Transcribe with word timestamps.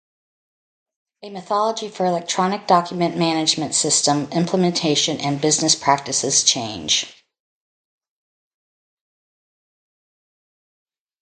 A 1.21 1.29
Methodology 1.29 1.87
for 1.87 2.07
Electronic 2.07 2.65
Document 2.65 3.15
Man- 3.17 3.37
agement 3.45 3.75
System 3.75 4.25
Implementation 4.31 5.19
and 5.19 5.39
Business 5.39 5.75
Practices 5.75 6.43
Change. 6.43 7.23